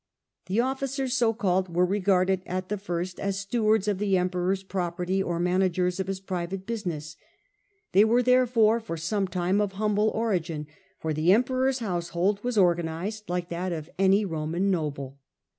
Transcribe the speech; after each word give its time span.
The 0.47 0.59
officers 0.59 1.13
so 1.15 1.31
called 1.31 1.75
were 1.75 1.85
regarded 1.85 2.41
at 2.47 2.69
the 2.69 2.79
first 2.79 3.19
as 3.19 3.37
stewards 3.37 3.87
of 3.87 3.99
the 3.99 4.17
Emperor's 4.17 4.63
property 4.63 5.21
or 5.21 5.39
managers 5.39 5.99
of 5.99 6.07
his 6.07 6.19
private 6.19 6.65
business. 6.65 7.15
They 7.91 8.03
were 8.03 8.23
therefore 8.23 8.79
for 8.79 8.97
some 8.97 9.27
time 9.27 9.61
of 9.61 9.73
humble 9.73 10.09
origin, 10.09 10.65
for 10.97 11.13
the 11.13 11.31
Emperor's 11.31 11.77
household 11.85 12.43
was 12.43 12.57
organised 12.57 13.29
like 13.29 13.49
that 13.49 13.71
of 13.71 13.91
any 13.99 14.25
Roman 14.25 14.71
noble. 14.71 15.19